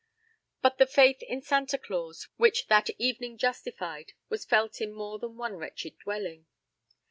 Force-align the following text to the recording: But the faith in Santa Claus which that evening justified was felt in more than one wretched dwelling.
But 0.63 0.79
the 0.79 0.87
faith 0.87 1.21
in 1.21 1.43
Santa 1.43 1.77
Claus 1.77 2.27
which 2.37 2.65
that 2.69 2.89
evening 2.97 3.37
justified 3.37 4.13
was 4.29 4.45
felt 4.45 4.81
in 4.81 4.91
more 4.95 5.19
than 5.19 5.37
one 5.37 5.53
wretched 5.57 5.95
dwelling. 5.99 6.47